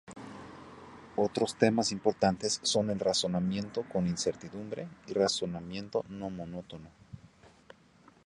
[1.15, 6.89] Otros temas importantes son el razonamiento con incertidumbre y razonamiento no monótono.